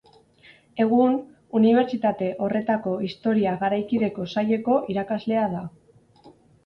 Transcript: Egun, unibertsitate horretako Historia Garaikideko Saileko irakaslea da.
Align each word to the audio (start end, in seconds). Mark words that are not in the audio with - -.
Egun, 0.85 1.17
unibertsitate 1.59 2.29
horretako 2.45 2.95
Historia 3.09 3.53
Garaikideko 3.65 4.29
Saileko 4.37 4.79
irakaslea 4.95 5.45
da. 5.53 5.63